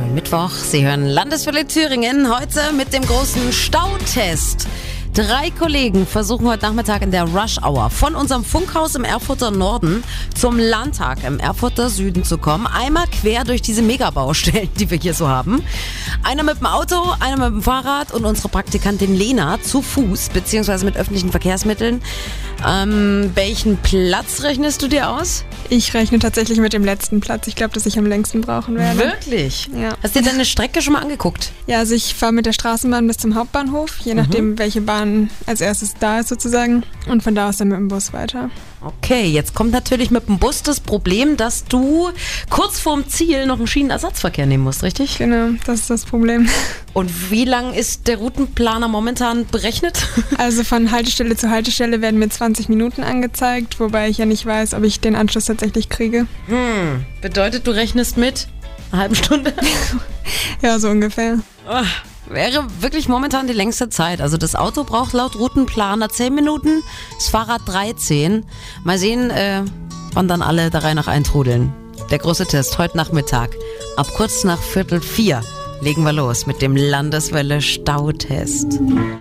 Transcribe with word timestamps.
Schönen 0.00 0.14
Mittwoch. 0.14 0.50
Sie 0.50 0.86
hören 0.86 1.06
Landeswelle 1.06 1.66
Thüringen 1.66 2.34
heute 2.34 2.72
mit 2.72 2.94
dem 2.94 3.02
großen 3.02 3.52
Stautest. 3.52 4.66
Drei 5.12 5.50
Kollegen 5.50 6.06
versuchen 6.06 6.48
heute 6.48 6.64
Nachmittag 6.64 7.02
in 7.02 7.10
der 7.10 7.24
Rush 7.24 7.58
Hour 7.62 7.90
von 7.90 8.14
unserem 8.14 8.42
Funkhaus 8.42 8.94
im 8.94 9.04
Erfurter 9.04 9.50
Norden 9.50 10.02
zum 10.34 10.58
Landtag 10.58 11.24
im 11.24 11.38
Erfurter 11.38 11.90
Süden 11.90 12.24
zu 12.24 12.38
kommen. 12.38 12.66
Einmal 12.66 13.06
quer 13.08 13.44
durch 13.44 13.60
diese 13.60 13.82
Megabaustellen, 13.82 14.70
die 14.78 14.88
wir 14.90 14.98
hier 14.98 15.12
so 15.12 15.28
haben. 15.28 15.62
Einer 16.22 16.44
mit 16.44 16.60
dem 16.60 16.66
Auto, 16.66 16.96
einer 17.18 17.36
mit 17.36 17.56
dem 17.56 17.62
Fahrrad 17.62 18.12
und 18.12 18.24
unsere 18.24 18.48
Praktikantin 18.48 19.14
Lena 19.14 19.60
zu 19.60 19.82
Fuß 19.82 20.30
beziehungsweise 20.30 20.86
mit 20.86 20.96
öffentlichen 20.96 21.30
Verkehrsmitteln. 21.30 22.00
Ähm, 22.66 23.30
welchen 23.34 23.76
Platz 23.78 24.42
rechnest 24.42 24.82
du 24.82 24.88
dir 24.88 25.08
aus? 25.08 25.44
Ich 25.68 25.94
rechne 25.94 26.18
tatsächlich 26.18 26.58
mit 26.58 26.72
dem 26.72 26.84
letzten 26.84 27.20
Platz. 27.20 27.46
Ich 27.46 27.56
glaube, 27.56 27.72
dass 27.72 27.86
ich 27.86 27.98
am 27.98 28.06
längsten 28.06 28.40
brauchen 28.40 28.76
werde. 28.76 28.98
Wirklich? 28.98 29.68
Ja. 29.74 29.90
Hast 30.02 30.16
du 30.16 30.20
dir 30.20 30.30
deine 30.30 30.44
Strecke 30.44 30.82
schon 30.82 30.94
mal 30.94 31.00
angeguckt? 31.00 31.52
Ja, 31.66 31.78
also 31.78 31.94
ich 31.94 32.14
fahre 32.14 32.32
mit 32.32 32.46
der 32.46 32.52
Straßenbahn 32.52 33.06
bis 33.06 33.18
zum 33.18 33.34
Hauptbahnhof, 33.34 33.98
je 34.00 34.14
nachdem, 34.14 34.58
welche 34.58 34.80
Bahn 34.80 35.30
als 35.46 35.60
erstes 35.60 35.94
da 35.98 36.20
ist 36.20 36.28
sozusagen. 36.28 36.82
Und 37.08 37.22
von 37.22 37.34
da 37.34 37.48
aus 37.48 37.58
dann 37.58 37.68
mit 37.68 37.78
dem 37.78 37.88
Bus 37.88 38.12
weiter. 38.12 38.50
Okay, 38.82 39.26
jetzt 39.26 39.54
kommt 39.54 39.72
natürlich 39.72 40.10
mit 40.10 40.26
dem 40.26 40.38
Bus 40.38 40.62
das 40.62 40.80
Problem, 40.80 41.36
dass 41.36 41.64
du 41.64 42.10
kurz 42.48 42.80
vorm 42.80 43.06
Ziel 43.08 43.44
noch 43.46 43.58
einen 43.58 43.66
Schienenersatzverkehr 43.66 44.46
nehmen 44.46 44.64
musst, 44.64 44.82
richtig? 44.82 45.18
Genau, 45.18 45.50
das 45.66 45.80
ist 45.80 45.90
das 45.90 46.04
Problem. 46.06 46.48
Und 46.94 47.30
wie 47.30 47.44
lang 47.44 47.74
ist 47.74 48.08
der 48.08 48.16
Routenplaner 48.16 48.88
momentan 48.88 49.46
berechnet? 49.46 50.06
Also 50.38 50.64
von 50.64 50.90
Haltestelle 50.90 51.36
zu 51.36 51.50
Haltestelle 51.50 52.00
werden 52.00 52.18
mir 52.18 52.30
20 52.30 52.70
Minuten 52.70 53.02
angezeigt, 53.02 53.78
wobei 53.78 54.08
ich 54.08 54.16
ja 54.16 54.24
nicht 54.24 54.46
weiß, 54.46 54.72
ob 54.72 54.84
ich 54.84 55.00
den 55.00 55.14
Anschluss 55.14 55.44
tatsächlich 55.44 55.90
kriege. 55.90 56.26
Hm, 56.46 57.04
bedeutet, 57.20 57.66
du 57.66 57.72
rechnest 57.72 58.16
mit 58.16 58.48
einer 58.90 59.02
halben 59.02 59.14
Stunde? 59.14 59.52
Ja, 60.62 60.78
so 60.78 60.88
ungefähr. 60.90 61.40
Ah, 61.66 61.84
Wäre 62.30 62.64
wirklich 62.80 63.08
momentan 63.08 63.48
die 63.48 63.52
längste 63.52 63.88
Zeit. 63.88 64.20
Also 64.20 64.36
das 64.36 64.54
Auto 64.54 64.84
braucht 64.84 65.12
laut 65.14 65.36
Routenplaner 65.36 66.08
10 66.08 66.32
Minuten, 66.32 66.84
das 67.16 67.28
Fahrrad 67.28 67.62
13. 67.66 68.46
Mal 68.84 68.98
sehen, 68.98 69.30
äh, 69.30 69.62
wann 70.12 70.28
dann 70.28 70.40
alle 70.40 70.70
der 70.70 70.84
Reihe 70.84 70.94
nach 70.94 71.08
eintrudeln. 71.08 71.72
Der 72.12 72.18
große 72.18 72.46
Test 72.46 72.78
heute 72.78 72.96
Nachmittag. 72.96 73.50
Ab 73.96 74.06
kurz 74.16 74.44
nach 74.44 74.62
Viertel 74.62 75.00
vier 75.00 75.40
legen 75.80 76.04
wir 76.04 76.12
los 76.12 76.46
mit 76.46 76.62
dem 76.62 76.76
Landeswelle 76.76 77.60
Stautest. 77.60 78.78